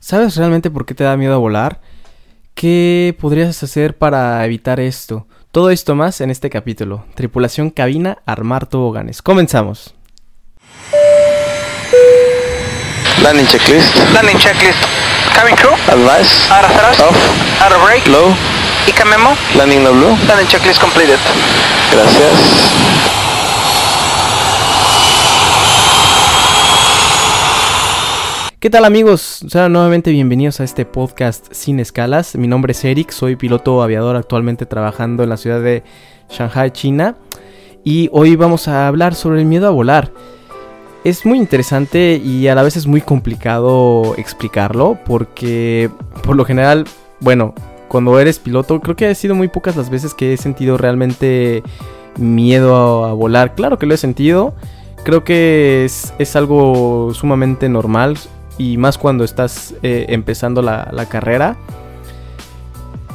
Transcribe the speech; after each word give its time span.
¿Sabes 0.00 0.36
realmente 0.36 0.70
por 0.70 0.86
qué 0.86 0.94
te 0.94 1.04
da 1.04 1.16
miedo 1.16 1.34
a 1.34 1.38
volar? 1.38 1.80
¿Qué 2.54 3.16
podrías 3.20 3.62
hacer 3.62 3.96
para 3.96 4.44
evitar 4.44 4.80
esto? 4.80 5.26
Todo 5.52 5.70
esto 5.70 5.94
más 5.94 6.20
en 6.20 6.30
este 6.30 6.50
capítulo. 6.50 7.04
Tripulación 7.14 7.70
cabina, 7.70 8.18
armar 8.26 8.66
toboganes. 8.66 9.22
Comenzamos. 9.22 9.94
Landing 13.22 13.46
checklist. 13.46 13.96
Landing 14.12 14.38
checklist. 14.38 14.78
Cabin 15.34 15.56
crew. 15.56 15.74
Advice. 15.88 16.50
Out 16.52 16.64
of 16.64 16.72
thrust. 16.72 17.00
Off. 17.00 17.62
Out 17.62 17.72
of 17.72 17.82
brake. 17.82 18.06
Low. 18.08 18.34
ICA 18.86 19.04
memo. 19.04 19.36
Landing 19.56 19.82
no 19.82 19.92
blue. 19.92 20.16
Landing 20.26 20.46
checklist 20.46 20.80
completed. 20.80 21.18
Gracias. 21.90 23.07
¿Qué 28.60 28.70
tal 28.70 28.84
amigos? 28.84 29.44
Sean 29.46 29.72
nuevamente 29.72 30.10
bienvenidos 30.10 30.58
a 30.58 30.64
este 30.64 30.84
podcast 30.84 31.46
sin 31.52 31.78
escalas. 31.78 32.34
Mi 32.34 32.48
nombre 32.48 32.72
es 32.72 32.84
Eric, 32.84 33.12
soy 33.12 33.36
piloto 33.36 33.84
aviador 33.84 34.16
actualmente 34.16 34.66
trabajando 34.66 35.22
en 35.22 35.28
la 35.28 35.36
ciudad 35.36 35.62
de 35.62 35.84
Shanghai, 36.28 36.72
China. 36.72 37.14
Y 37.84 38.08
hoy 38.10 38.34
vamos 38.34 38.66
a 38.66 38.88
hablar 38.88 39.14
sobre 39.14 39.38
el 39.38 39.46
miedo 39.46 39.68
a 39.68 39.70
volar. 39.70 40.10
Es 41.04 41.24
muy 41.24 41.38
interesante 41.38 42.16
y 42.16 42.48
a 42.48 42.56
la 42.56 42.64
vez 42.64 42.76
es 42.76 42.88
muy 42.88 43.00
complicado 43.00 44.16
explicarlo 44.16 44.98
porque 45.06 45.88
por 46.24 46.34
lo 46.34 46.44
general, 46.44 46.84
bueno, 47.20 47.54
cuando 47.86 48.18
eres 48.18 48.40
piloto 48.40 48.80
creo 48.80 48.96
que 48.96 49.06
ha 49.06 49.14
sido 49.14 49.36
muy 49.36 49.46
pocas 49.46 49.76
las 49.76 49.88
veces 49.88 50.14
que 50.14 50.32
he 50.32 50.36
sentido 50.36 50.76
realmente 50.76 51.62
miedo 52.16 53.04
a, 53.04 53.12
volar. 53.12 53.54
Claro 53.54 53.78
que 53.78 53.86
lo 53.86 53.94
he 53.94 53.98
sentido. 53.98 54.56
Creo 55.04 55.22
que 55.22 55.84
es 55.84 56.34
algo 56.34 57.14
sumamente 57.14 57.68
normal 57.68 58.18
y 58.58 58.76
más 58.76 58.98
cuando 58.98 59.24
estás 59.24 59.74
eh, 59.82 60.06
empezando 60.08 60.60
la, 60.60 60.88
la, 60.92 61.06
carrera. 61.06 61.56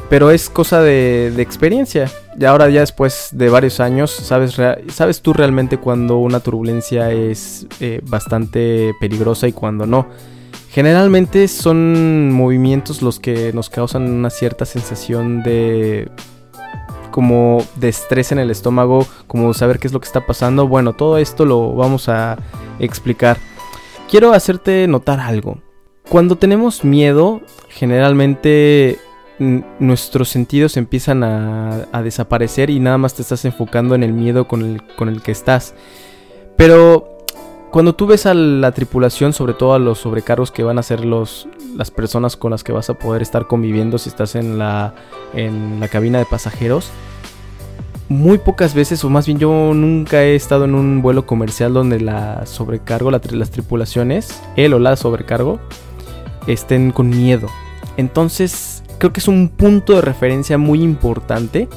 Pero 0.09 0.31
es 0.31 0.50
cosa 0.50 0.81
de, 0.81 1.34
experiencia. 1.38 2.09
Y 2.40 2.45
ahora 2.45 2.70
ya 2.70 2.80
después 2.80 3.30
de 3.31 3.50
varios 3.50 3.80
años, 3.80 4.09
sabes, 4.12 4.58
sabes 4.90 5.22
tú 5.22 5.34
realmente 5.34 5.78
cuando 5.78 6.18
una 6.18 6.40
turbulencia 6.40 7.12
es 7.12 7.68
eh, 7.80 8.02
bastante 8.03 8.94
peligrosa 9.00 9.48
y 9.48 9.53
cuando 9.53 9.86
no. 9.86 10.08
Generalmente 10.70 11.48
son 11.48 12.31
movimientos 12.31 13.03
los 13.03 13.20
que 13.20 13.53
nos 13.53 13.70
causan 13.70 14.09
una 14.09 14.31
cierta 14.31 14.66
sensación 14.66 15.44
de 15.44 16.09
como 17.12 17.64
de 17.75 17.90
estrés 17.90 18.31
en 18.31 18.40
el 18.40 18.50
estómago, 18.50 19.06
como 19.28 19.53
saber 19.53 19.78
qué 19.78 19.86
es 19.86 19.94
lo 19.94 20.00
que 20.00 20.08
está 20.08 20.25
pasando. 20.25 20.68
Bueno, 20.68 20.94
todo 20.94 21.20
esto 21.20 21.46
lo 21.46 21.75
vamos 21.75 22.09
a 22.09 22.40
explicar 22.80 23.38
quiero 24.09 24.34
hacerte 24.34 24.88
notar 24.88 25.20
algo. 25.20 25.58
Cuando 26.09 26.36
tenemos 26.38 26.84
miedo, 26.84 27.42
generalmente 27.70 29.00
nuestros 29.40 30.30
sentidos 30.30 30.78
empiezan 30.78 31.23
a, 31.23 32.02
desaparecer 32.04 32.70
y 32.70 32.80
nada 32.80 32.98
más 32.98 33.16
te 33.16 33.22
estás 33.22 33.46
enfocando 33.46 33.96
en 33.96 34.04
el 34.04 34.14
miedo 34.14 34.48
con 34.48 34.62
el, 34.62 34.84
con 34.96 35.09
el 35.09 35.22
que 35.22 35.31
estás. 35.31 35.74
Pero 36.56 37.14
cuando 37.72 37.96
tú 37.96 38.06
ves 38.06 38.26
a 38.26 38.34
la 38.34 38.72
tripulación, 38.72 39.34
sobre 39.34 39.54
todo 39.54 39.74
a 39.74 39.80
los 39.80 40.00
sobrecargos 40.00 40.52
que 40.52 40.64
van 40.64 40.78
a 40.78 40.84
ser 40.84 41.04
los, 41.04 41.48
las 41.76 41.90
personas 41.90 42.38
con 42.38 42.52
las 42.52 42.64
que 42.64 42.72
vas 42.72 42.90
a 42.90 42.94
poder 42.94 43.22
estar 43.22 43.48
conviviendo 43.48 43.98
si 43.98 44.09
estás 44.09 44.36
en 44.36 44.59
la, 44.59 44.94
en 45.34 45.80
la 45.80 45.88
cabina 45.88 46.20
de 46.20 46.26
pasajeros, 46.26 46.92
muy 48.09 48.38
pocas 48.38 48.73
veces, 48.73 49.04
o 49.04 49.09
más 49.09 49.26
bien 49.26 49.40
yo 49.40 49.73
nunca 49.73 50.23
he 50.23 50.36
estado 50.36 50.66
en 50.66 50.76
un 50.76 51.02
vuelo 51.02 51.26
comercial 51.26 51.73
donde 51.73 52.00
la 52.00 52.46
sobrecargo, 52.46 53.12
la, 53.12 53.22
las 53.32 53.50
tripulaciones, 53.50 54.42
él 54.56 54.73
o 54.73 54.80
la 54.80 54.96
sobrecargo, 54.96 55.59
estén 56.48 56.92
con 56.92 57.09
miedo. 57.09 57.48
Entonces, 57.98 58.84
creo 58.98 59.14
que 59.14 59.20
es 59.20 59.28
un 59.28 59.50
punto 59.50 59.94
de 59.96 60.02
referencia 60.02 60.58
muy 60.58 60.81
importante 60.81 61.68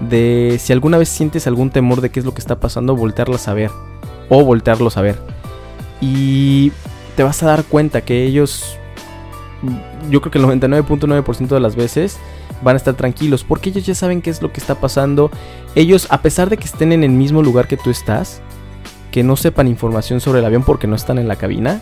de 0.00 0.58
si 0.60 0.72
alguna 0.72 0.98
vez 0.98 1.08
sientes 1.08 1.46
algún 1.46 1.70
temor 1.70 2.00
de 2.00 2.10
qué 2.10 2.20
es 2.20 2.26
lo 2.26 2.34
que 2.34 2.40
está 2.40 2.60
pasando, 2.60 2.96
voltearlas 2.96 3.48
a 3.48 3.54
ver. 3.54 3.70
O 4.28 4.44
voltearlos 4.44 4.96
a 4.96 5.02
ver. 5.02 5.18
Y 6.00 6.72
te 7.16 7.22
vas 7.22 7.42
a 7.42 7.46
dar 7.46 7.64
cuenta 7.64 8.02
que 8.02 8.24
ellos, 8.24 8.76
yo 10.10 10.20
creo 10.20 10.30
que 10.30 10.38
el 10.38 10.44
99.9% 10.44 11.48
de 11.48 11.60
las 11.60 11.76
veces, 11.76 12.18
van 12.62 12.74
a 12.74 12.78
estar 12.78 12.94
tranquilos 12.94 13.44
porque 13.44 13.70
ellos 13.70 13.86
ya 13.86 13.94
saben 13.94 14.22
qué 14.22 14.30
es 14.30 14.42
lo 14.42 14.52
que 14.52 14.60
está 14.60 14.76
pasando. 14.76 15.30
Ellos, 15.74 16.06
a 16.10 16.22
pesar 16.22 16.50
de 16.50 16.56
que 16.56 16.64
estén 16.64 16.92
en 16.92 17.04
el 17.04 17.10
mismo 17.10 17.42
lugar 17.42 17.68
que 17.68 17.76
tú 17.76 17.90
estás, 17.90 18.40
que 19.10 19.22
no 19.22 19.36
sepan 19.36 19.68
información 19.68 20.20
sobre 20.20 20.40
el 20.40 20.44
avión 20.44 20.62
porque 20.62 20.86
no 20.86 20.96
están 20.96 21.18
en 21.18 21.28
la 21.28 21.36
cabina, 21.36 21.80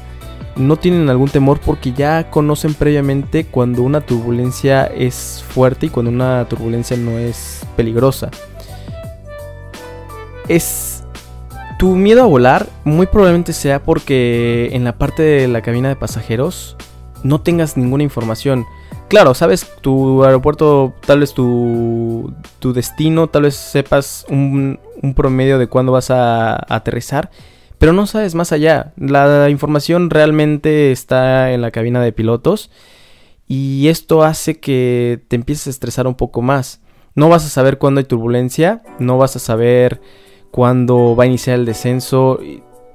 no 0.56 0.76
tienen 0.76 1.08
algún 1.08 1.28
temor 1.28 1.60
porque 1.60 1.92
ya 1.92 2.30
conocen 2.30 2.74
previamente 2.74 3.44
cuando 3.44 3.82
una 3.82 4.00
turbulencia 4.00 4.86
es 4.86 5.44
fuerte 5.48 5.86
y 5.86 5.88
cuando 5.88 6.10
una 6.10 6.46
turbulencia 6.48 6.96
no 6.96 7.18
es 7.18 7.66
peligrosa. 7.76 8.30
Es 10.48 11.04
tu 11.78 11.96
miedo 11.96 12.22
a 12.22 12.26
volar 12.26 12.68
muy 12.84 13.06
probablemente 13.06 13.52
sea 13.52 13.82
porque 13.82 14.70
en 14.72 14.84
la 14.84 14.96
parte 14.96 15.22
de 15.22 15.48
la 15.48 15.62
cabina 15.62 15.88
de 15.88 15.96
pasajeros 15.96 16.76
no 17.22 17.40
tengas 17.40 17.76
ninguna 17.76 18.04
información 18.04 18.64
claro, 19.14 19.32
sabes 19.32 19.70
tu 19.80 20.24
aeropuerto, 20.24 20.92
tal 21.06 21.20
vez 21.20 21.34
tu, 21.34 22.34
tu 22.58 22.72
destino, 22.72 23.28
tal 23.28 23.42
vez 23.42 23.54
sepas 23.54 24.26
un, 24.28 24.80
un 25.02 25.14
promedio 25.14 25.60
de 25.60 25.68
cuándo 25.68 25.92
vas 25.92 26.10
a, 26.10 26.54
a, 26.54 26.74
aterrizar, 26.74 27.30
pero 27.78 27.92
no 27.92 28.08
sabes 28.08 28.34
más 28.34 28.50
allá. 28.50 28.92
La 28.96 29.48
información 29.50 30.10
realmente 30.10 30.90
está 30.90 31.52
en 31.52 31.60
la 31.60 31.70
cabina 31.70 32.02
de 32.02 32.10
pilotos 32.10 32.72
y 33.46 33.86
esto 33.86 34.24
hace 34.24 34.58
que 34.58 35.22
te 35.28 35.36
empieces 35.36 35.68
a 35.68 35.70
estresar 35.70 36.08
un 36.08 36.16
poco 36.16 36.42
más. 36.42 36.80
No 37.14 37.28
vas 37.28 37.46
a 37.46 37.50
saber 37.50 37.78
cuándo 37.78 38.00
hay 38.00 38.06
turbulencia, 38.06 38.82
no 38.98 39.16
vas 39.16 39.36
a 39.36 39.38
saber 39.38 40.00
cuándo 40.50 41.14
va 41.14 41.22
a 41.22 41.28
iniciar 41.28 41.60
el 41.60 41.66
descenso 41.66 42.40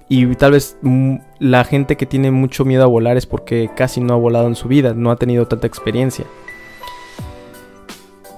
y 0.09 0.35
tal 0.35 0.53
vez 0.53 0.75
mm, 0.81 1.17
la 1.37 1.63
gente 1.63 1.95
que 1.95 2.07
tiene 2.07 2.31
mucho 2.31 2.65
miedo 2.65 2.83
a 2.83 2.87
volar 2.87 3.15
es 3.15 3.27
porque 3.27 3.69
casi 3.75 4.01
no 4.01 4.15
ha 4.15 4.17
volado 4.17 4.47
en 4.47 4.55
su 4.55 4.67
vida, 4.67 4.93
no 4.95 5.11
ha 5.11 5.15
tenido 5.15 5.47
tanta 5.47 5.67
experiencia. 5.67 6.25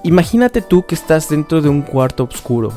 Imagínate 0.04 0.60
tú 0.60 0.84
que 0.84 0.94
estás 0.94 1.28
dentro 1.30 1.62
de 1.62 1.70
un 1.70 1.80
cuarto 1.80 2.24
oscuro 2.24 2.72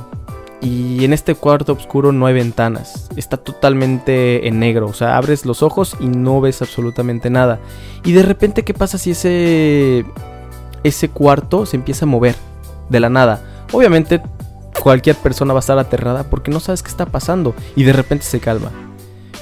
y 0.62 1.04
en 1.04 1.12
este 1.12 1.36
cuarto 1.36 1.74
oscuro 1.74 2.14
no 2.14 2.26
hay 2.26 2.34
ventanas, 2.34 3.10
está 3.18 3.36
totalmente 3.36 4.48
en 4.48 4.60
negro, 4.60 4.88
o 4.88 4.94
sea, 4.94 5.18
abres 5.18 5.46
los 5.46 5.62
ojos 5.62 5.98
y 6.00 6.08
no 6.08 6.40
ves 6.40 6.62
absolutamente 6.62 7.30
nada. 7.30 7.60
Y 8.06 8.14
de 8.14 8.24
repente, 8.24 8.64
¿qué 8.64 8.74
pasa 8.74 8.98
si 8.98 9.12
ese 9.12 10.06
ese 10.84 11.10
cuarto 11.10 11.66
se 11.66 11.76
empieza 11.76 12.06
a 12.06 12.08
mover 12.08 12.36
de 12.90 13.00
la 13.02 13.10
nada? 13.10 13.66
Obviamente 13.74 14.22
cualquier 14.82 15.16
persona 15.16 15.54
va 15.54 15.60
a 15.60 15.62
estar 15.62 15.80
aterrada 15.80 16.24
porque 16.30 16.52
no 16.52 16.60
sabes 16.60 16.84
qué 16.84 16.90
está 16.90 17.08
pasando 17.08 17.56
y 17.76 17.84
de 17.84 17.94
repente 17.94 18.24
se 18.24 18.40
calma. 18.40 18.85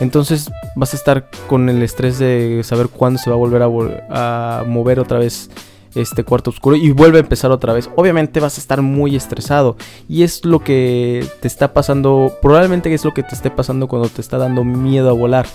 Entonces 0.03 0.51
vas 0.75 0.93
a 0.93 0.97
estar 0.97 1.29
con 1.47 1.69
el 1.69 1.81
estrés 1.81 2.19
de 2.19 2.61
saber 2.63 2.89
cuándo 2.89 3.17
se 3.17 3.29
va 3.29 3.37
a 3.37 3.39
volver 3.39 3.61
a, 3.63 4.63
mover 4.67 4.99
otra 4.99 5.17
vez 5.17 5.49
este 5.95 6.23
cuarto 6.23 6.49
oscuro 6.49 6.75
y 6.75 6.91
vuelve 6.91 7.19
a 7.19 7.21
empezar 7.21 7.51
otra 7.51 7.71
vez. 7.71 7.89
Obviamente 7.95 8.41
vas 8.41 8.57
a 8.57 8.61
estar 8.61 8.81
muy 8.81 9.15
estresado 9.15 9.77
y 10.09 10.23
es 10.23 10.43
lo 10.43 10.59
que 10.59 11.25
te 11.39 11.47
está 11.47 11.73
pasando, 11.73 12.37
probablemente 12.41 12.93
es 12.93 13.05
lo 13.05 13.13
que 13.13 13.23
te 13.23 13.33
esté 13.33 13.49
pasando 13.49 13.87
cuando 13.87 14.09
te 14.09 14.19
está 14.19 14.37
dando 14.37 14.65
miedo 14.65 15.09
a 15.09 15.13
volar. 15.13 15.45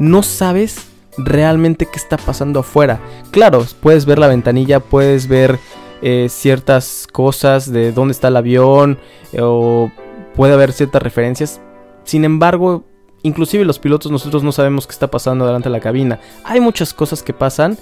No 0.00 0.24
sabes 0.24 0.88
realmente 1.16 1.86
qué 1.86 1.96
está 1.96 2.16
pasando 2.16 2.60
afuera. 2.60 3.00
Claro, 3.30 3.64
puedes 3.80 4.06
ver 4.06 4.18
la 4.18 4.26
ventanilla, 4.26 4.80
puedes 4.80 5.28
ver 5.28 5.60
eh, 6.02 6.26
ciertas 6.30 7.06
cosas 7.12 7.70
de 7.70 7.92
dónde 7.92 8.12
está 8.12 8.26
el 8.26 8.36
avión 8.36 8.98
eh, 9.32 9.38
o 9.40 9.92
puede 10.34 10.54
haber 10.54 10.72
ciertas 10.72 11.00
referencias. 11.00 11.60
Sin 12.02 12.24
embargo, 12.24 12.84
inclusive 13.24 13.64
los 13.64 13.80
pilotos 13.80 14.12
nosotros 14.12 14.44
no 14.44 14.52
sabemos 14.52 14.86
qué 14.86 14.92
está 14.92 15.10
pasando 15.10 15.44
delante 15.44 15.68
de 15.68 15.72
la 15.72 15.80
cabina. 15.80 16.20
Hay 16.44 16.60
muchas 16.60 16.94
cosas 16.94 17.24
que 17.24 17.32
pasan 17.32 17.76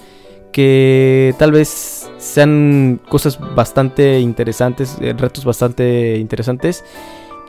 que 0.52 1.34
tal 1.38 1.52
vez 1.52 2.10
sean 2.18 3.00
cosas 3.08 3.38
bastante 3.54 4.20
interesantes, 4.20 4.96
eh, 5.00 5.14
retos 5.16 5.44
bastante 5.44 6.16
interesantes 6.18 6.84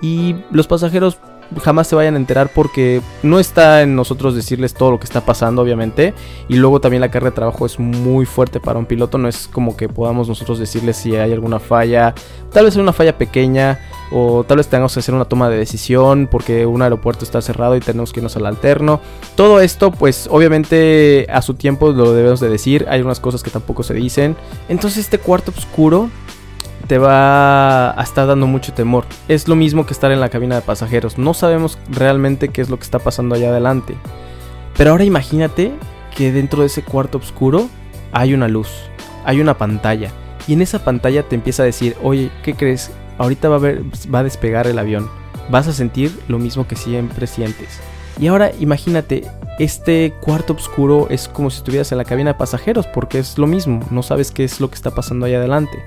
y 0.01 0.35
los 0.51 0.67
pasajeros 0.67 1.19
jamás 1.61 1.87
se 1.87 1.95
vayan 1.95 2.15
a 2.15 2.17
enterar 2.17 2.51
porque 2.53 3.01
no 3.21 3.39
está 3.39 3.81
en 3.81 3.95
nosotros 3.95 4.35
decirles 4.35 4.73
todo 4.73 4.91
lo 4.91 4.99
que 4.99 5.05
está 5.05 5.21
pasando, 5.21 5.61
obviamente. 5.61 6.13
Y 6.47 6.55
luego 6.55 6.79
también 6.79 7.01
la 7.01 7.11
carga 7.11 7.29
de 7.29 7.35
trabajo 7.35 7.65
es 7.65 7.79
muy 7.79 8.25
fuerte 8.25 8.59
para 8.59 8.79
un 8.79 8.85
piloto. 8.85 9.17
No 9.17 9.27
es 9.27 9.47
como 9.47 9.75
que 9.77 9.89
podamos 9.89 10.27
nosotros 10.27 10.59
decirles 10.59 10.97
si 10.97 11.15
hay 11.15 11.31
alguna 11.31 11.59
falla. 11.59 12.13
Tal 12.51 12.65
vez 12.65 12.75
una 12.75 12.93
falla 12.93 13.17
pequeña. 13.17 13.79
O 14.15 14.43
tal 14.43 14.57
vez 14.57 14.67
tengamos 14.67 14.93
que 14.93 14.99
hacer 14.99 15.15
una 15.15 15.25
toma 15.25 15.49
de 15.49 15.57
decisión 15.57 16.27
porque 16.29 16.67
un 16.67 16.83
aeropuerto 16.83 17.25
está 17.25 17.41
cerrado 17.41 17.75
y 17.75 17.79
tenemos 17.79 18.13
que 18.13 18.19
irnos 18.19 18.35
al 18.35 18.45
alterno. 18.45 19.01
Todo 19.35 19.59
esto, 19.59 19.89
pues 19.89 20.27
obviamente 20.29 21.25
a 21.31 21.41
su 21.41 21.55
tiempo 21.55 21.91
lo 21.91 22.13
debemos 22.13 22.39
de 22.39 22.49
decir. 22.49 22.85
Hay 22.89 23.01
unas 23.01 23.19
cosas 23.19 23.41
que 23.41 23.49
tampoco 23.49 23.81
se 23.81 23.95
dicen. 23.95 24.35
Entonces 24.69 24.99
este 24.99 25.17
cuarto 25.17 25.51
oscuro 25.57 26.11
te 26.87 26.97
va 26.97 27.91
a 27.91 28.03
estar 28.03 28.27
dando 28.27 28.47
mucho 28.47 28.73
temor. 28.73 29.05
Es 29.27 29.47
lo 29.47 29.55
mismo 29.55 29.85
que 29.85 29.93
estar 29.93 30.11
en 30.11 30.19
la 30.19 30.29
cabina 30.29 30.55
de 30.55 30.61
pasajeros. 30.61 31.17
No 31.17 31.33
sabemos 31.33 31.77
realmente 31.89 32.49
qué 32.49 32.61
es 32.61 32.69
lo 32.69 32.77
que 32.77 32.83
está 32.83 32.99
pasando 32.99 33.35
allá 33.35 33.49
adelante. 33.49 33.95
Pero 34.77 34.91
ahora 34.91 35.03
imagínate 35.03 35.71
que 36.15 36.31
dentro 36.31 36.61
de 36.61 36.67
ese 36.67 36.83
cuarto 36.83 37.17
oscuro 37.17 37.69
hay 38.11 38.33
una 38.33 38.47
luz, 38.47 38.69
hay 39.25 39.41
una 39.41 39.57
pantalla. 39.57 40.11
Y 40.47 40.53
en 40.53 40.61
esa 40.61 40.83
pantalla 40.83 41.23
te 41.23 41.35
empieza 41.35 41.63
a 41.63 41.65
decir, 41.65 41.95
oye, 42.03 42.31
¿qué 42.43 42.53
crees? 42.53 42.91
Ahorita 43.17 43.49
va 43.49 43.57
a, 44.19 44.23
despegar 44.23 44.67
el 44.67 44.79
avión. 44.79 45.09
Vas 45.49 45.67
a 45.67 45.73
sentir 45.73 46.19
lo 46.27 46.39
mismo 46.39 46.67
que 46.67 46.75
siempre 46.75 47.27
sientes. 47.27 47.79
Y 48.19 48.27
ahora 48.27 48.51
imagínate, 48.59 49.23
este 49.57 50.13
cuarto 50.21 50.53
oscuro 50.53 51.07
es 51.09 51.27
como 51.27 51.49
si 51.49 51.57
estuvieras 51.57 51.91
en 51.91 51.97
la 51.97 52.05
cabina 52.05 52.33
de 52.33 52.39
pasajeros, 52.39 52.87
porque 52.87 53.19
es 53.19 53.37
lo 53.37 53.47
mismo, 53.47 53.79
no 53.89 54.03
sabes 54.03 54.31
qué 54.31 54.43
es 54.43 54.59
lo 54.59 54.69
que 54.69 54.75
está 54.75 54.91
pasando 54.91 55.25
ahí 55.25 55.33
adelante. 55.33 55.83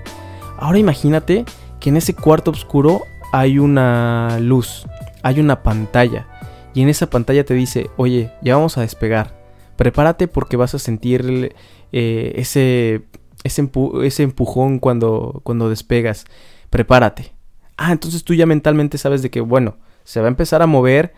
Ahora 0.59 0.79
imagínate 0.79 1.45
que 1.81 1.91
en 1.91 1.97
ese 1.97 2.15
cuarto 2.15 2.51
oscuro 2.51 3.03
hay 3.33 3.59
una 3.59 4.39
luz, 4.41 4.87
hay 5.23 5.41
una 5.41 5.63
pantalla, 5.63 6.27
y 6.75 6.83
en 6.83 6.89
esa 6.89 7.09
pantalla 7.09 7.45
te 7.45 7.55
dice, 7.55 7.91
oye, 7.97 8.33
ya 8.43 8.55
vamos 8.57 8.77
a 8.77 8.83
despegar, 8.83 9.35
prepárate 9.77 10.29
porque 10.29 10.57
vas 10.57 10.75
a 10.75 10.79
sentir 10.79 11.55
eh, 11.93 12.33
ese, 12.37 13.05
ese, 13.45 14.23
empujón 14.23 14.79
cuando, 14.79 15.41
cuando 15.43 15.71
despegas, 15.71 16.27
prepárate. 16.69 17.33
Ah, 17.79 17.93
entonces 17.93 18.25
tú 18.25 18.35
ya 18.35 18.45
mentalmente 18.45 18.99
sabes 18.99 19.23
de 19.23 19.31
que, 19.31 19.41
bueno, 19.41 19.77
se 20.05 20.21
va 20.21 20.27
a 20.27 20.29
empezar 20.29 20.63
a 20.63 20.67
mover, 20.67 21.15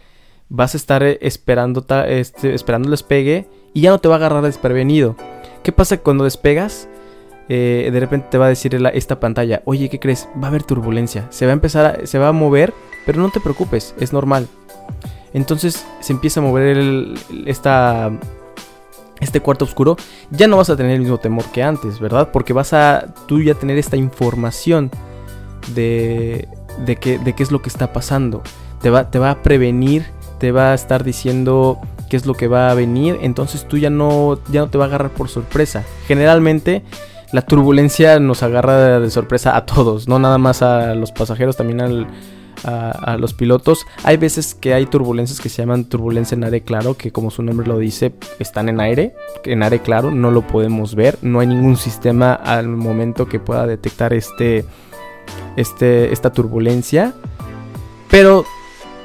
vas 0.48 0.74
a 0.74 0.76
estar 0.76 1.02
eh, 1.02 1.18
esperando, 1.22 1.84
este, 2.06 2.54
esperando 2.54 2.86
el 2.86 2.92
despegue 2.92 3.48
y 3.74 3.80
ya 3.80 3.90
no 3.90 3.98
te 3.98 4.08
va 4.08 4.14
a 4.14 4.18
agarrar 4.18 4.42
desprevenido. 4.42 5.16
¿Qué 5.62 5.72
pasa 5.72 5.98
cuando 5.98 6.24
despegas? 6.24 6.88
Eh, 7.48 7.88
de 7.92 8.00
repente 8.00 8.28
te 8.30 8.38
va 8.38 8.46
a 8.46 8.50
decir 8.50 8.74
esta 8.92 9.20
pantalla, 9.20 9.62
oye, 9.64 9.88
¿qué 9.88 9.98
crees? 9.98 10.28
Va 10.40 10.46
a 10.46 10.50
haber 10.50 10.62
turbulencia, 10.62 11.26
se 11.30 11.46
va 11.46 11.52
a 11.52 11.54
empezar, 11.54 11.86
a, 11.86 12.06
se 12.06 12.18
va 12.18 12.28
a 12.28 12.32
mover, 12.32 12.74
pero 13.06 13.20
no 13.20 13.30
te 13.30 13.40
preocupes, 13.40 13.94
es 13.98 14.12
normal. 14.12 14.48
Entonces 15.32 15.86
se 16.00 16.12
empieza 16.12 16.40
a 16.40 16.42
mover 16.42 16.76
el, 16.76 17.18
esta, 17.46 18.10
este 19.20 19.40
cuarto 19.40 19.64
oscuro, 19.64 19.96
ya 20.30 20.46
no 20.46 20.58
vas 20.58 20.70
a 20.70 20.76
tener 20.76 20.92
el 20.92 21.00
mismo 21.00 21.18
temor 21.18 21.44
que 21.52 21.62
antes, 21.62 22.00
¿verdad? 22.00 22.30
Porque 22.32 22.52
vas 22.52 22.72
a 22.72 23.14
tú 23.26 23.42
ya 23.42 23.54
tener 23.54 23.78
esta 23.78 23.96
información 23.96 24.90
de, 25.74 26.48
de, 26.84 26.96
qué, 26.96 27.18
de 27.18 27.34
qué 27.34 27.42
es 27.42 27.50
lo 27.50 27.62
que 27.62 27.68
está 27.68 27.92
pasando. 27.92 28.42
Te 28.82 28.90
va, 28.90 29.10
te 29.10 29.18
va 29.18 29.30
a 29.30 29.42
prevenir 29.42 30.06
te 30.38 30.52
va 30.52 30.72
a 30.72 30.74
estar 30.74 31.04
diciendo 31.04 31.78
qué 32.08 32.16
es 32.16 32.26
lo 32.26 32.34
que 32.34 32.48
va 32.48 32.70
a 32.70 32.74
venir, 32.74 33.18
entonces 33.20 33.66
tú 33.66 33.76
ya 33.76 33.90
no, 33.90 34.38
ya 34.50 34.60
no 34.60 34.68
te 34.68 34.78
va 34.78 34.84
a 34.84 34.88
agarrar 34.88 35.10
por 35.10 35.28
sorpresa. 35.28 35.84
Generalmente 36.06 36.82
la 37.32 37.42
turbulencia 37.42 38.18
nos 38.20 38.42
agarra 38.42 39.00
de 39.00 39.10
sorpresa 39.10 39.56
a 39.56 39.66
todos, 39.66 40.08
no 40.08 40.18
nada 40.18 40.38
más 40.38 40.62
a 40.62 40.94
los 40.94 41.12
pasajeros, 41.12 41.56
también 41.56 41.80
a, 41.80 43.16
los 43.18 43.34
pilotos. 43.34 43.86
Hay 44.02 44.16
veces 44.16 44.54
que 44.54 44.74
hay 44.74 44.86
turbulencias 44.86 45.40
que 45.40 45.48
se 45.48 45.62
llaman 45.62 45.84
turbulencia 45.84 46.34
en 46.34 46.42
aire 46.44 46.62
claro, 46.62 46.96
que 46.96 47.12
como 47.12 47.30
su 47.30 47.42
nombre 47.42 47.66
lo 47.66 47.78
dice, 47.78 48.12
están 48.40 48.68
en 48.68 48.80
aire, 48.80 49.14
en 49.44 49.62
aire 49.62 49.80
claro, 49.80 50.10
no 50.10 50.30
lo 50.30 50.46
podemos 50.46 50.94
ver, 50.94 51.18
no 51.22 51.38
hay 51.40 51.46
ningún 51.46 51.76
sistema 51.76 52.32
al 52.32 52.68
momento 52.68 53.28
que 53.28 53.38
pueda 53.38 53.66
detectar 53.66 54.12
este, 54.12 54.64
este, 55.56 56.12
esta 56.12 56.32
turbulencia. 56.32 57.12
Pero 58.10 58.44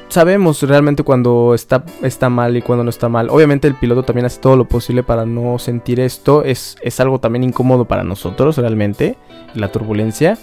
sabemos 0.09 0.61
realmente 0.61 1.03
cuando 1.03 1.53
está, 1.53 1.83
está 2.01 2.29
mal 2.29 2.55
y 2.57 2.61
cuando 2.61 2.83
no 2.83 2.89
está 2.89 3.09
mal. 3.09 3.29
Obviamente 3.29 3.67
el 3.67 3.75
piloto 3.75 4.03
también 4.03 4.25
hace 4.25 4.39
todo 4.39 4.55
lo 4.55 4.65
posible 4.65 5.03
para 5.03 5.25
no 5.25 5.59
sentir 5.59 5.99
esto. 5.99 6.43
Es, 6.43 6.75
es 6.81 6.99
algo 6.99 7.19
también 7.19 7.43
incómodo 7.43 7.85
para 7.85 8.03
nosotros 8.03 8.57
realmente, 8.57 9.17
la 9.55 9.71
turbulencia. 9.71 10.37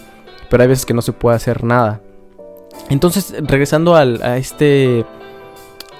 Pero 0.48 0.62
hay 0.62 0.68
veces 0.68 0.84
que 0.84 0.94
no 0.94 1.02
se 1.02 1.12
puede 1.12 1.36
hacer 1.36 1.62
nada. 1.64 2.00
Entonces, 2.88 3.34
regresando 3.40 3.94
al, 3.94 4.22
a 4.22 4.36
este. 4.36 5.04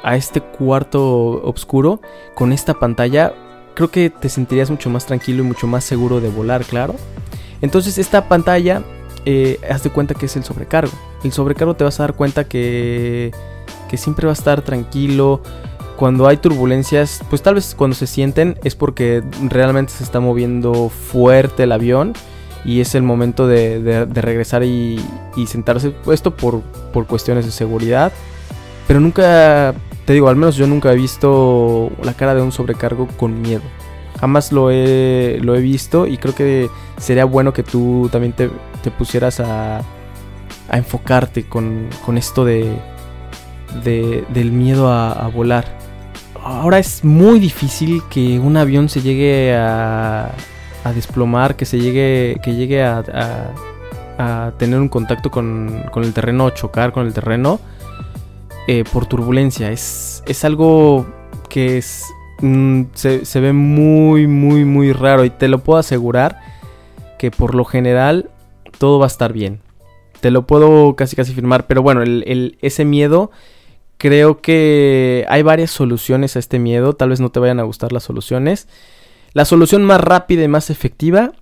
A 0.03 0.17
este 0.17 0.41
cuarto 0.41 1.43
oscuro. 1.45 2.01
Con 2.35 2.53
esta 2.53 2.75
pantalla. 2.75 3.33
Creo 3.75 3.91
que 3.91 4.11
te 4.11 4.29
sentirías 4.29 4.71
mucho 4.71 4.91
más 4.91 5.07
tranquilo 5.07 5.43
y 5.43 5.47
mucho 5.47 5.67
más 5.67 5.85
seguro 5.85 6.21
de 6.21 6.29
volar, 6.29 6.65
claro. 6.65 6.97
Entonces, 7.61 7.99
esta 7.99 8.29
pantalla. 8.29 8.83
Eh, 9.25 9.61
haz 9.71 9.83
de 9.83 9.91
cuenta 9.91 10.15
que 10.15 10.27
es 10.27 10.37
el 10.37 10.45
sobrecargo. 10.45 10.93
El 11.23 11.33
sobrecargo 11.33 11.75
te 11.75 11.85
vas 11.85 12.01
a 12.01 12.05
dar 12.05 12.15
cuenta 12.15 12.45
que 12.45 13.33
que 13.91 13.97
siempre 13.97 14.27
va 14.27 14.33
a 14.33 14.35
estar 14.35 14.63
tranquilo. 14.63 15.41
Cuando 15.97 16.29
hay 16.29 16.37
turbulencias, 16.37 17.23
pues 17.29 17.43
tal 17.43 17.57
vez 17.57 17.75
cuando 17.75 17.97
se 17.97 18.07
sienten 18.07 18.57
es 18.63 18.77
porque 18.77 19.23
realmente 19.49 19.93
se 19.93 20.05
está 20.05 20.21
moviendo 20.21 20.89
fuerte 20.89 21.65
el 21.65 21.73
avión 21.73 22.15
y 22.65 22.81
es 22.81 22.95
el 22.95 23.03
momento 23.03 23.49
de, 23.49 24.07
regresar 24.15 24.63
y, 24.63 25.05
sentarse. 25.47 25.93
Esto 26.11 26.37
por, 26.37 26.61
por 26.93 27.07
cuestiones 27.07 27.45
de 27.45 27.51
seguridad. 27.51 28.13
Pero 28.87 29.01
nunca, 29.01 29.75
te 30.05 30.13
digo, 30.13 30.29
al 30.29 30.37
menos 30.37 30.57
yo 30.57 30.69
nunca 30.69 30.93
he 30.93 30.97
visto 30.97 31.91
la 32.03 32.15
cara 32.15 32.35
de 32.35 32.43
un 32.43 32.53
sobrecargo 32.53 33.09
con 33.19 33.43
miedo. 33.43 33.63
Jamás 34.21 34.53
lo 34.53 34.71
he, 34.71 35.39
lo 35.41 35.55
he 35.55 35.61
visto 35.61 36.07
y 36.07 36.19
creo 36.19 36.35
que 36.35 36.69
sería 36.99 37.25
bueno 37.25 37.53
que 37.53 37.63
tú 37.63 38.09
también 38.13 38.35
te, 38.35 38.51
pusieras 38.91 39.41
a, 39.41 39.79
a 40.69 40.77
enfocarte 40.77 41.45
con, 41.49 41.89
con 42.05 42.19
esto 42.19 42.45
de, 42.45 42.77
del 43.83 44.53
miedo 44.53 44.93
a, 44.93 45.27
volar. 45.29 45.65
Ahora 46.43 46.79
es 46.79 47.05
muy 47.05 47.39
difícil 47.39 48.03
que 48.11 48.39
un 48.39 48.57
avión 48.57 48.89
se 48.89 49.01
llegue 49.01 49.55
a, 49.55 50.31
a 50.85 50.93
desplomar, 50.93 51.57
que 51.57 51.65
se 51.65 51.79
llegue, 51.79 52.41
que 52.43 52.55
llegue 52.55 52.83
a, 52.83 53.03
a, 54.19 54.53
tener 54.59 54.81
un 54.81 54.89
contacto 54.89 55.31
con, 55.31 55.85
con, 55.91 56.05
el 56.05 56.13
terreno 56.13 56.45
o 56.45 56.51
chocar 56.51 56.93
con 56.93 57.07
el 57.07 57.15
terreno 57.15 57.59
eh, 58.69 58.85
por 58.93 59.07
turbulencia. 59.07 59.71
Es, 59.71 60.23
es 60.27 60.45
algo 60.45 61.07
que 61.49 61.79
es, 61.79 62.05
mm, 62.41 62.83
se, 62.95 63.25
se, 63.25 63.41
ve 63.41 63.53
muy, 63.53 64.27
muy, 64.27 64.65
muy 64.65 64.93
raro 64.93 65.25
y 65.25 65.31
te 65.31 65.49
lo 65.49 65.59
puedo 65.59 65.79
asegurar 65.79 66.41
que 67.19 67.31
por 67.31 67.55
lo 67.55 67.65
general 67.65 68.31
todo 68.79 68.99
va 68.99 69.07
a 69.07 69.09
estar 69.09 69.33
bien. 69.33 69.61
Te 70.21 70.31
lo 70.31 70.47
puedo 70.47 70.97
casi 70.97 71.17
casi 71.17 71.33
firmar, 71.33 71.67
pero 71.67 71.83
bueno, 71.83 72.03
el, 72.03 72.25
el, 72.27 72.59
ese 72.61 72.85
miedo 72.85 73.31
Creo 74.01 74.41
que 74.41 75.27
hay 75.29 75.43
varias 75.43 75.71
soluciones 75.71 76.35
a 76.35 76.39
este 76.39 76.59
miedo, 76.59 76.95
tal 76.95 77.11
vez 77.11 77.21
no 77.21 77.29
te 77.29 77.39
vayan 77.39 77.61
a 77.61 77.65
gustar 77.65 77.93
las 77.93 78.03
soluciones. 78.03 78.67
La 79.35 79.45
solución 79.45 79.85
más 79.85 80.01
rápida 80.01 80.43
y 80.43 80.49
más 80.49 80.71
efectiva 80.71 81.33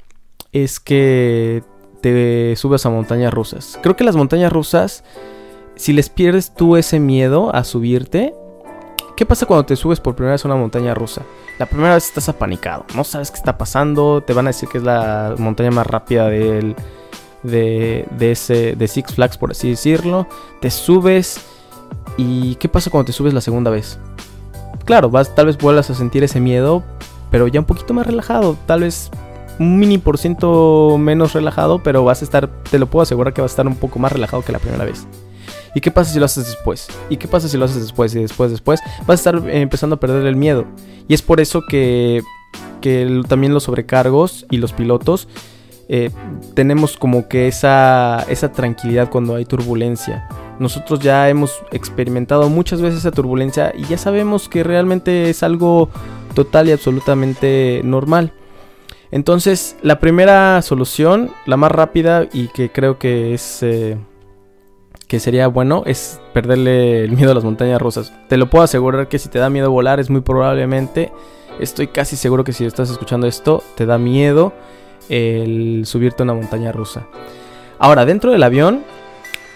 es 0.51 0.81
que 0.81 1.63
te 2.03 2.57
subas 2.57 2.85
a 2.85 2.91
montañas 2.91 3.33
rusas. 3.33 3.79
Creo 3.81 3.95
que 3.95 4.03
las 4.03 4.17
montañas 4.17 4.53
rusas, 4.53 5.05
si 5.77 5.93
les 5.93 6.09
pierdes 6.09 6.53
tú 6.53 6.77
ese 6.77 6.99
miedo 6.99 7.55
a 7.55 7.63
subirte, 7.63 8.35
¿qué 9.19 9.27
pasa 9.27 9.47
cuando 9.47 9.67
te 9.67 9.75
subes 9.75 9.99
por 9.99 10.15
primera 10.15 10.35
vez 10.35 10.45
a 10.45 10.49
una 10.49 10.57
montaña 10.57 10.95
rusa? 10.95 11.23
La 11.59 11.67
primera 11.67 11.95
vez 11.95 12.07
estás 12.07 12.29
apanicado, 12.29 12.85
no 12.95 13.03
sabes 13.03 13.33
qué 13.33 13.37
está 13.37 13.59
pasando, 13.59 14.23
te 14.23 14.33
van 14.33 14.47
a 14.47 14.51
decir 14.51 14.69
que 14.69 14.79
es 14.79 14.85
la 14.85 15.35
montaña 15.39 15.73
más 15.73 15.89
rápida 15.89 16.29
del, 16.29 16.77
de, 17.43 18.07
de, 18.13 18.31
ese, 18.31 18.77
de 18.77 18.87
Six 18.87 19.15
Flags, 19.15 19.37
por 19.37 19.51
así 19.51 19.71
decirlo. 19.71 20.29
Te 20.61 20.71
subes 20.71 21.45
¿Y 22.17 22.55
qué 22.57 22.69
pasa 22.69 22.91
cuando 22.91 23.07
te 23.07 23.13
subes 23.13 23.35
la 23.35 23.41
segunda 23.41 23.73
vez? 23.73 23.99
Claro, 24.85 25.11
vas, 25.11 25.35
tal 25.35 25.47
vez 25.47 25.59
vuelvas 25.59 25.91
a 25.91 25.95
sentir 25.95 26.23
ese 26.23 26.41
miedo, 26.41 26.85
pero 27.31 27.49
ya 27.49 27.59
un 27.59 27.67
poquito 27.67 27.95
más 27.95 28.07
relajado, 28.07 28.57
tal 28.67 28.83
vez 28.83 29.11
un 29.59 29.79
mini 29.79 29.99
por 29.99 30.19
ciento 30.19 30.97
menos 30.99 31.33
relajado, 31.33 31.83
pero 31.83 32.05
vas 32.05 32.23
a 32.23 32.25
estar, 32.25 32.49
te 32.71 32.79
lo 32.79 32.87
puedo 32.87 33.03
asegurar 33.03 33.35
que 33.35 33.41
vas 33.41 33.51
a 33.51 33.55
estar 33.55 33.67
un 33.67 33.77
poco 33.77 33.99
más 33.99 34.13
relajado 34.13 34.43
que 34.43 34.53
la 34.53 34.61
primera 34.61 34.85
vez. 34.85 35.07
¿Y 35.79 35.81
qué 35.81 35.93
pasa 35.93 36.13
si 36.13 36.19
lo 36.19 36.25
haces 36.25 36.47
después? 36.47 36.89
¿Y 37.09 37.19
qué 37.19 37.29
pasa 37.29 37.49
si 37.49 37.57
lo 37.57 37.65
haces 37.65 37.81
después 37.81 38.13
y 38.13 38.19
después, 38.19 38.51
después? 38.51 38.81
Vas 39.07 39.25
a 39.25 39.31
estar 39.31 39.49
empezando 39.49 39.95
a 39.95 40.01
perder 40.01 40.27
el 40.27 40.35
miedo. 40.35 40.65
Y 41.07 41.15
es 41.15 41.23
por 41.23 41.41
eso 41.41 41.63
que, 41.69 42.21
que 42.81 43.23
también 43.29 43.55
los 43.55 43.63
sobrecargos 43.63 44.45
y 44.51 44.57
los 44.57 44.73
pilotos 44.73 45.29
eh, 45.89 46.11
tenemos 46.55 46.97
como 46.97 47.29
que 47.29 47.47
esa, 47.47 48.27
esa 48.29 48.51
tranquilidad 48.51 49.09
cuando 49.09 49.37
hay 49.37 49.45
turbulencia. 49.45 50.29
Nosotros 50.59 50.99
ya 50.99 51.29
hemos 51.29 51.63
experimentado 51.71 52.49
muchas 52.49 52.81
veces 52.81 52.99
esa 52.99 53.13
turbulencia 53.13 53.73
y 53.73 53.85
ya 53.85 53.99
sabemos 53.99 54.49
que 54.49 54.65
realmente 54.65 55.31
es 55.31 55.45
algo 55.45 55.91
total 56.35 56.69
y 56.69 56.73
absolutamente 56.73 57.83
normal. 57.85 58.33
Entonces, 59.13 59.77
la 59.83 60.01
primera 60.01 60.61
solución, 60.63 61.31
la 61.47 61.57
más 61.57 61.71
rápida 61.71 62.27
y 62.33 62.49
que 62.49 62.73
creo 62.73 62.99
que 62.99 63.33
es 63.33 63.63
eh, 63.63 63.97
que 65.09 65.21
sería 65.21 65.49
bueno 65.49 65.83
es 65.87 66.21
perderle 66.35 67.05
el 67.05 67.13
miedo 67.13 67.33
a 67.33 67.35
las 67.35 67.43
montañas 67.43 67.81
rusas. 67.81 68.13
Te 68.29 68.37
lo 68.37 68.49
puedo 68.51 68.63
asegurar 68.63 69.09
que 69.09 69.19
si 69.19 69.31
te 69.31 69.39
da 69.39 69.49
miedo 69.51 69.71
volar 69.71 69.99
es 69.99 70.11
muy 70.11 70.21
probablemente, 70.21 71.11
estoy 71.59 71.89
casi 71.89 72.15
seguro 72.15 72.45
que 72.45 72.53
si 72.53 72.67
estás 72.67 72.91
escuchando 72.91 73.27
esto, 73.27 73.65
te 73.75 73.87
da 73.87 73.99
miedo 73.99 74.53
el 75.09 75.83
subirte 75.87 76.23
a 76.23 76.25
una 76.25 76.35
montaña 76.35 76.73
rusa. 76.73 77.07
Ahora, 77.79 78.05
dentro 78.05 78.33
del 78.33 78.43
avión 78.43 78.85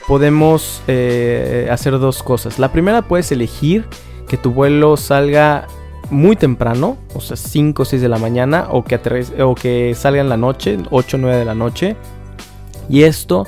podemos 0.08 0.82
eh, 0.88 1.68
hacer 1.70 1.98
dos 1.98 2.22
cosas. 2.22 2.58
La 2.58 2.72
primera 2.72 3.02
puedes 3.02 3.30
elegir 3.30 3.84
que 4.26 4.38
tu 4.38 4.52
vuelo 4.52 4.96
salga 4.96 5.66
muy 6.08 6.34
temprano, 6.34 6.96
o 7.14 7.20
sea, 7.20 7.36
5 7.36 7.82
o 7.82 7.84
6 7.84 8.00
de 8.00 8.08
la 8.08 8.18
mañana, 8.18 8.68
o 8.70 8.84
que, 8.84 8.98
o 9.42 9.54
que 9.54 9.94
salga 9.94 10.22
en 10.22 10.30
la 10.30 10.38
noche, 10.38 10.78
8 10.90 11.16
o 11.16 11.20
9 11.20 11.36
de 11.36 11.44
la 11.44 11.54
noche. 11.54 11.96
Y 12.88 13.02
esto 13.02 13.46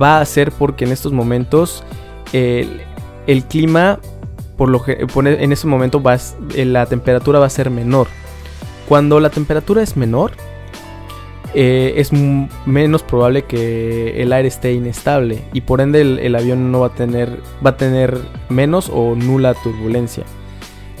va 0.00 0.20
a 0.20 0.24
ser 0.24 0.52
porque 0.52 0.84
en 0.84 0.92
estos 0.92 1.12
momentos 1.12 1.84
el, 2.32 3.44
clima, 3.48 3.98
por 4.56 4.68
lo 4.68 4.82
que 4.82 5.06
en 5.16 5.52
ese 5.52 5.66
momento 5.66 6.02
va, 6.02 6.18
la 6.54 6.86
temperatura 6.86 7.38
va 7.38 7.46
a 7.46 7.50
ser 7.50 7.70
menor. 7.70 8.08
Cuando 8.88 9.20
la 9.20 9.30
temperatura 9.30 9.82
es 9.82 9.96
menor, 9.96 10.32
eh, 11.54 11.94
es 11.96 12.10
menos 12.12 13.02
probable 13.02 13.44
que 13.44 14.20
el 14.20 14.32
aire 14.32 14.48
esté 14.48 14.74
inestable 14.74 15.42
y 15.52 15.62
por 15.62 15.80
ende 15.80 16.02
el, 16.02 16.18
el 16.18 16.34
avión 16.34 16.70
no 16.70 16.80
va 16.80 16.88
a 16.88 16.94
tener 16.94 17.40
va 17.64 17.70
a 17.70 17.76
tener 17.76 18.18
menos 18.48 18.90
o 18.92 19.14
nula 19.14 19.54
turbulencia. 19.54 20.24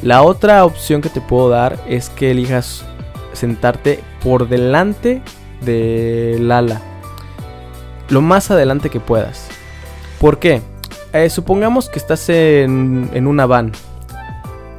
La 0.02 0.22
otra 0.22 0.64
opción 0.64 1.00
que 1.00 1.08
te 1.08 1.20
puedo 1.20 1.48
dar 1.48 1.78
es 1.88 2.10
que 2.10 2.30
elijas 2.30 2.84
sentarte 3.32 4.00
por 4.22 4.48
delante 4.48 5.22
del 5.62 6.50
ala, 6.50 6.80
lo 8.08 8.20
más 8.20 8.50
adelante 8.50 8.90
que 8.90 9.00
puedas. 9.00 9.48
¿Por 10.20 10.38
qué? 10.38 10.62
Eh, 11.12 11.30
supongamos 11.30 11.88
que 11.88 11.98
estás 11.98 12.28
en, 12.28 13.10
en 13.12 13.26
una 13.26 13.46
van. 13.46 13.72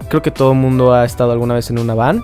Creo 0.10 0.22
que 0.22 0.32
todo 0.32 0.52
el 0.52 0.58
mundo 0.58 0.94
ha 0.94 1.06
estado 1.06 1.32
alguna 1.32 1.54
vez 1.54 1.70
en 1.70 1.80
una 1.80 1.94
van 1.94 2.24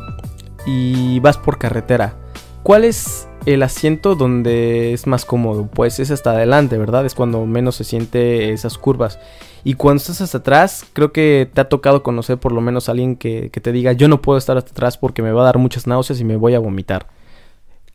y 0.65 1.19
vas 1.19 1.38
por 1.38 1.57
carretera. 1.57 2.15
¿Cuál 2.63 2.86
es 2.86 3.27
el 3.45 3.62
asiento 3.62 4.15
donde 4.15 4.93
es 4.93 5.05
más 5.05 5.25
cómodo? 5.25 5.67
Pues 5.67 6.00
es 6.00 6.12
hasta 6.12 6.31
adelante, 6.31 6.77
¿verdad? 6.77 7.05
Es 7.05 7.13
cuando 7.13 7.45
menos 7.45 7.75
se 7.75 7.83
siente 7.83 8.53
esas 8.53 8.77
curvas. 8.77 9.19
Y 9.65 9.74
cuando 9.75 10.01
estás 10.01 10.22
hasta 10.22 10.39
atrás, 10.39 10.86
creo 10.93 11.12
que 11.12 11.50
te 11.53 11.62
ha 11.62 11.69
tocado 11.69 12.03
conocer 12.03 12.38
por 12.38 12.51
lo 12.51 12.62
menos 12.62 12.88
a 12.88 12.93
alguien 12.93 13.15
que, 13.15 13.50
que 13.50 13.62
te 13.62 13.72
diga, 13.72 13.93
yo 13.93 14.07
no 14.07 14.22
puedo 14.22 14.38
estar 14.38 14.57
hasta 14.57 14.72
atrás 14.72 14.98
porque 14.98 15.22
me 15.22 15.31
va 15.31 15.41
a 15.41 15.45
dar 15.45 15.57
muchas 15.57 15.88
náuseas 15.88 16.19
y 16.19 16.24
me 16.24 16.38
voy 16.38 16.53
a 16.55 16.60
vomitar. 16.60 17.07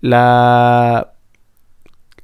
La, 0.01 1.13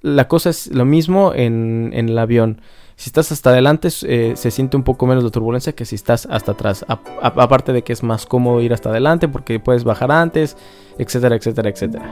la 0.05 0.29
cosa 0.29 0.51
es 0.51 0.67
lo 0.69 0.85
mismo 0.85 1.33
en, 1.35 1.91
en 1.95 2.11
el 2.11 2.19
avión. 2.19 2.61
Si 2.97 3.09
estás 3.09 3.33
hasta 3.33 3.51
adelante 3.51 3.89
eh, 4.03 4.35
se 4.37 4.51
siente 4.51 4.77
un 4.77 4.85
poco 4.85 5.07
menos 5.07 5.25
de 5.25 5.31
turbulencia 5.31 5.75
que 5.75 5.87
si 5.87 5.95
estás 5.95 6.29
hasta 6.31 6.53
atrás. 6.53 6.85
Aparte 6.89 7.73
de 7.73 7.83
que 7.83 7.93
es 7.95 8.03
más 8.03 8.27
cómodo 8.27 8.61
ir 8.61 8.73
hasta 8.75 8.91
adelante 8.91 9.29
porque 9.29 9.59
puedes 9.59 9.83
bajar 9.83 10.13
antes, 10.13 10.57
etcétera, 10.99 11.37
etcétera, 11.37 11.71
etcétera. 11.71 12.09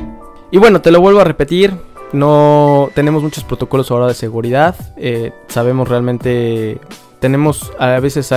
Y 0.50 0.56
bueno, 0.56 0.80
te 0.80 0.90
lo 0.90 1.00
vuelvo 1.00 1.20
a 1.20 1.24
repetir. 1.24 1.74
No 2.12 2.90
tenemos 2.94 3.22
muchos 3.22 3.44
protocolos 3.44 3.90
ahora 3.90 4.08
de 4.08 4.14
seguridad. 4.14 4.74
eh, 4.96 5.32
sabemos 5.48 5.88
realmente. 5.88 6.80
Tenemos 7.20 7.72
a 7.78 8.00
veces. 8.00 8.28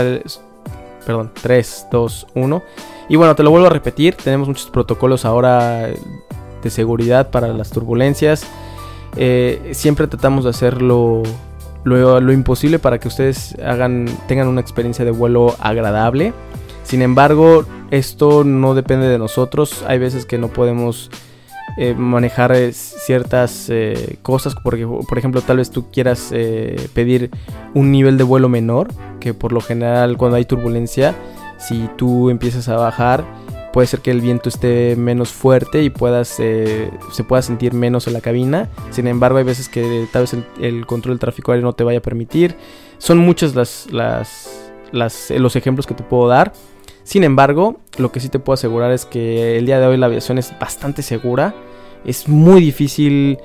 perdón, 1.05 1.31
3, 1.41 1.87
2, 1.91 2.27
1. 2.35 2.63
Y 3.07 3.15
bueno, 3.15 3.35
te 3.35 3.43
lo 3.43 3.51
vuelvo 3.51 3.67
a 3.67 3.71
repetir. 3.71 4.15
Tenemos 4.15 4.49
muchos 4.49 4.69
protocolos 4.69 5.23
ahora 5.23 5.87
de 6.61 6.69
seguridad 6.69 7.31
para 7.31 7.47
las 7.47 7.71
turbulencias. 7.71 8.45
Eh, 9.15 9.71
siempre 9.73 10.07
tratamos 10.07 10.43
de 10.43 10.49
hacerlo 10.49 11.23
lo, 11.83 12.31
imposible 12.31 12.79
para 12.79 12.99
que 12.99 13.07
ustedes 13.07 13.55
hagan, 13.63 14.07
tengan 14.27 14.47
una 14.47 14.61
experiencia 14.61 15.05
de 15.05 15.11
vuelo 15.11 15.55
agradable. 15.59 16.33
Sin 16.83 17.01
embargo, 17.01 17.65
esto 17.91 18.43
no 18.43 18.75
depende 18.75 19.07
de 19.07 19.17
nosotros. 19.17 19.83
Hay 19.87 19.97
veces 19.97 20.25
que 20.25 20.37
no 20.37 20.49
podemos 20.49 21.09
eh, 21.77 21.95
manejar 21.95 22.51
eh, 22.53 22.73
ciertas 22.73 23.71
cosas. 24.21 24.55
Porque, 24.63 24.85
por 24.85 25.17
ejemplo, 25.17 25.41
tal 25.41 25.57
vez 25.57 25.71
tú 25.71 25.89
quieras 25.91 26.31
pedir 26.93 27.31
un 27.73 27.91
nivel 27.91 28.17
de 28.17 28.23
vuelo 28.23 28.49
menor. 28.49 28.89
Que 29.19 29.33
por 29.33 29.51
lo 29.51 29.61
general 29.61 30.17
cuando 30.17 30.37
hay 30.37 30.45
turbulencia, 30.45 31.15
si 31.57 31.89
tú 31.97 32.29
empiezas 32.29 32.69
a 32.69 32.75
bajar, 32.75 33.25
puede 33.75 33.87
ser 33.87 33.99
que 33.99 34.09
el 34.09 34.21
viento 34.21 34.47
esté 34.47 34.95
menos 34.95 35.33
fuerte 35.33 35.83
y 35.83 35.89
puedas 35.89 36.37
eh, 36.39 36.89
se 37.11 37.25
pueda 37.25 37.41
sentir 37.41 37.73
menos 37.73 38.07
en 38.07 38.13
la 38.13 38.21
cabina. 38.21 38.69
Sin 38.89 39.05
embargo, 39.05 39.37
hay 39.37 39.43
veces 39.43 39.67
que 39.67 40.07
tal 40.13 40.21
vez 40.23 40.33
el, 40.61 40.85
control 40.85 41.15
del 41.15 41.19
tráfico 41.19 41.51
aéreo 41.51 41.65
no 41.65 41.73
te 41.73 41.83
vaya 41.83 41.97
a 41.97 42.01
permitir. 42.01 42.55
Son 42.99 43.17
muchos 43.17 43.53
las, 43.53 43.87
las, 43.91 44.71
las- 44.93 45.29
eh, 45.29 45.39
los 45.39 45.57
ejemplos 45.57 45.85
que 45.87 45.93
te 45.93 46.03
puedo 46.03 46.29
dar. 46.29 46.53
Sin 47.03 47.25
embargo, 47.25 47.81
lo 47.97 48.13
que 48.13 48.21
sí 48.21 48.29
te 48.29 48.39
puedo 48.39 48.53
asegurar 48.53 48.93
es 48.93 49.05
que 49.05 49.57
el 49.57 49.65
día 49.65 49.77
de 49.81 49.87
hoy 49.87 49.97
la 49.97 50.05
aviación 50.05 50.37
es 50.37 50.53
bastante 50.57 51.01
segura. 51.01 51.53
Es 52.05 52.29
muy 52.29 52.61
difícil 52.61 53.39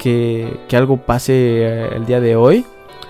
que, 0.00 0.52
que 0.66 0.76
algo 0.76 0.96
pase 0.96 1.32
eh, 1.32 1.88
el 1.94 2.06
día 2.06 2.18
de 2.18 2.34
hoy. 2.34 2.64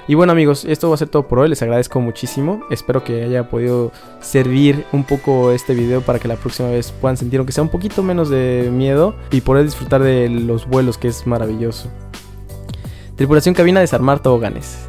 Y 0.09 0.15
bueno 0.15 0.31
amigos, 0.33 0.65
esto 0.65 0.89
va 0.89 0.95
a 0.95 0.99
ser 0.99 1.09
todo 1.09 1.27
por 1.27 1.41
hoy, 1.41 1.49
les 1.49 1.61
agradezco 1.63 2.01
muchísimo, 2.01 2.63
espero 2.71 3.03
que 3.03 3.25
haya 3.25 3.51
podido 3.51 3.91
servir 4.21 4.85
un 4.93 5.03
poco 5.03 5.51
este 5.51 5.75
video 5.75 6.01
para 6.01 6.21
que 6.21 6.29
la 6.29 6.37
próxima 6.37 6.71
vez 6.71 6.93
puedan 6.93 7.17
sentir 7.17 7.41
aunque 7.41 7.53
sea 7.53 7.65
un 7.65 7.71
poquito 7.71 8.05
menos 8.05 8.31
de 8.31 8.71
miedo 8.73 9.17
y 9.33 9.41
poder 9.41 9.65
disfrutar 9.65 10.05
de 10.05 10.29
los 10.29 10.69
vuelos 10.69 10.97
que 10.97 11.09
es 11.09 11.27
maravilloso. 11.27 11.89
Tripulación 13.17 13.55
cabina 13.57 13.81
desarmar 13.81 14.21
toboganes. 14.21 14.89